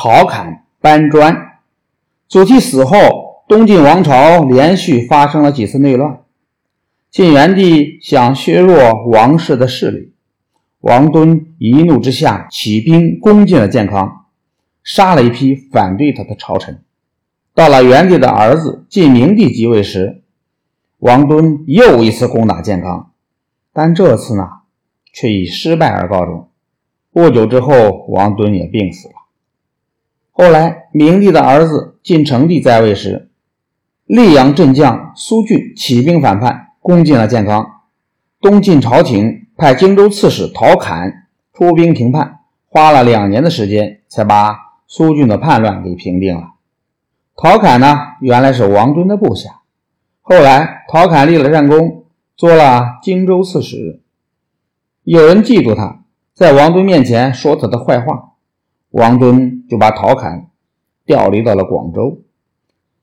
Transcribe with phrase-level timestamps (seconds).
[0.00, 1.58] 陶侃搬砖。
[2.28, 6.20] 祖逖死后，东晋王朝连续发生了几次内乱。
[7.10, 10.12] 晋元帝想削弱王室的势力，
[10.78, 14.26] 王敦一怒之下起兵攻进了建康，
[14.84, 16.80] 杀了一批反对他的朝臣。
[17.52, 20.22] 到了元帝的儿子晋明帝即位时，
[20.98, 23.10] 王敦又一次攻打建康，
[23.72, 24.48] 但这次呢，
[25.12, 26.48] 却以失败而告终。
[27.10, 29.14] 不久之后，王敦也病死了。
[30.40, 33.28] 后来，明帝的儿子晋成帝在位时，
[34.06, 37.80] 溧阳镇将苏峻起兵反叛，攻进了建康。
[38.40, 42.38] 东晋朝廷派荆州刺史陶侃出兵平叛，
[42.68, 44.56] 花了两年的时间，才把
[44.86, 46.52] 苏峻的叛乱给平定了。
[47.34, 49.62] 陶侃呢，原来是王敦的部下，
[50.22, 52.04] 后来陶侃立了战功，
[52.36, 54.00] 做了荆州刺史。
[55.02, 58.34] 有人嫉妒他，在王敦面前说他的坏话。
[58.90, 60.48] 王敦就把陶侃
[61.04, 62.22] 调离到了广州。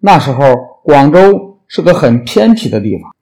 [0.00, 3.14] 那时候，广州是个很偏僻的地方，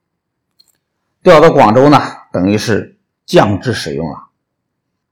[1.22, 2.00] 调到广州呢，
[2.33, 4.28] 等于是降职使用了。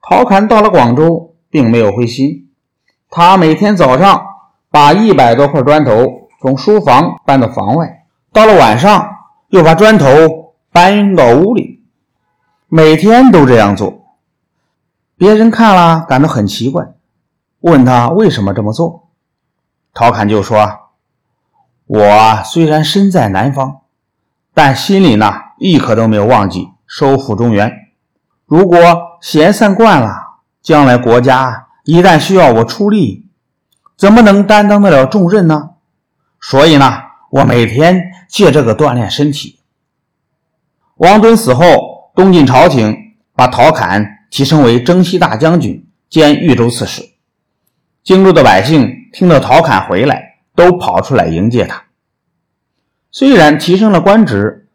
[0.02, 2.50] 陶侃到了广州，并没有灰心，
[3.10, 4.26] 他每天早上
[4.70, 9.08] 把一百多块砖头从书房搬到房外，到了晚上
[9.48, 11.82] 又把砖头搬到屋里，
[12.68, 14.04] 每天都这样做。
[15.16, 16.93] 别人看了感到很奇怪。
[17.64, 19.08] 问他为什么这么做，
[19.94, 20.90] 陶侃就说
[21.88, 23.80] ：“我虽然身在南方，
[24.52, 27.72] 但心里呢一刻都没有忘记收复中原。
[28.44, 28.78] 如果
[29.22, 30.14] 闲散惯了，
[30.60, 33.30] 将来国家一旦需要我出力，
[33.96, 35.70] 怎么能担当得了重任呢？
[36.42, 36.92] 所以呢，
[37.30, 39.60] 我每天借这个锻炼身体。”
[41.00, 42.94] 王敦死后，东晋朝廷
[43.34, 47.13] 把陶侃提升为征西大将军兼豫州刺史。
[48.04, 51.84] 荆州的百姓听到陶侃回来，都跑出来迎接他。
[53.10, 54.68] 虽然提升了官职，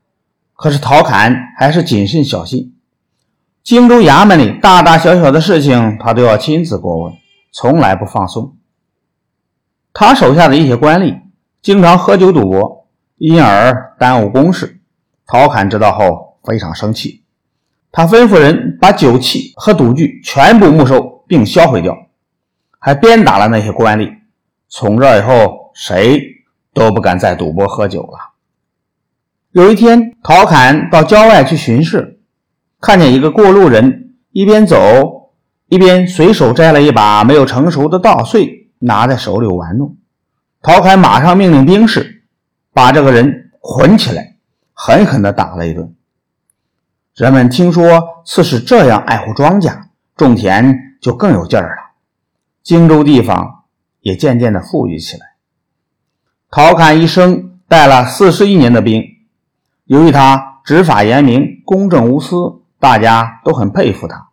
[0.55, 2.75] 可是陶侃还是谨慎小心。
[3.61, 7.13] 荆州衙门里大大小小的事情，他都要亲自过问，
[7.51, 8.57] 从来不放松。
[9.93, 11.19] 他手下的一些官吏
[11.61, 12.87] 经常喝酒赌博，
[13.17, 14.81] 因而耽误公事。
[15.27, 17.23] 陶侃知道后非常生气，
[17.91, 21.95] 他吩咐人把酒器和赌具全部没收并销毁掉。
[22.79, 24.15] 还鞭打了那些官吏。
[24.67, 26.21] 从这以后，谁
[26.73, 28.17] 都不敢再赌博喝酒了。
[29.51, 32.19] 有一天，陶侃到郊外去巡视，
[32.79, 35.31] 看见一个过路人一边走
[35.67, 39.97] 一边随手摘了一把没有成熟的稻穗，拿在手里玩弄。
[40.61, 42.23] 陶侃马上命令兵士
[42.73, 44.35] 把这个人捆起来，
[44.73, 45.95] 狠狠地打了一顿。
[47.15, 49.75] 人们听说刺史这样爱护庄稼，
[50.15, 51.88] 种田就更有劲儿了。
[52.63, 53.63] 荆州地方
[54.01, 55.25] 也渐渐的富裕起来。
[56.51, 59.03] 陶侃一生带了四十一年的兵，
[59.85, 64.29] 由于他执法严明、公正无私，大家都很佩服他。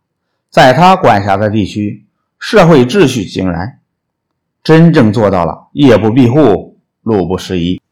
[0.49, 2.05] 在他管辖的地区，
[2.39, 3.79] 社会秩序井然，
[4.63, 7.81] 真正做到了夜不闭户、路不拾遗。